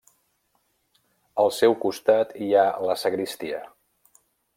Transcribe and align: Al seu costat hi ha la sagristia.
Al 1.43 1.53
seu 1.57 1.75
costat 1.83 2.33
hi 2.45 2.51
ha 2.61 2.65
la 2.91 2.97
sagristia. 3.03 3.61